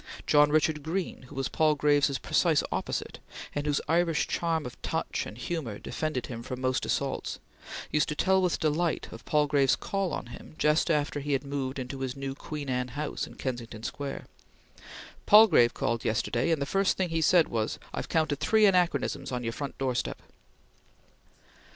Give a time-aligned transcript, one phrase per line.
[0.25, 3.19] John Richard Green, who was Palgrave's precise opposite,
[3.53, 7.37] and whose Irish charm of touch and humor defended him from most assaults,
[7.91, 11.77] used to tell with delight of Palgrave's call on him just after he had moved
[11.77, 14.25] into his new Queen Anne house in Kensington Square:
[15.27, 19.43] "Palgrave called yesterday, and the first thing he said was, 'I've counted three anachronisms on
[19.43, 20.23] your front doorstep.'"